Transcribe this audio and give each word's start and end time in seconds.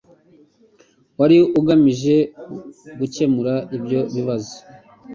wari 1.19 1.37
ugamije 1.59 2.15
gukemura 2.99 3.53
ibyo 3.77 3.99
bibazo 4.13 4.55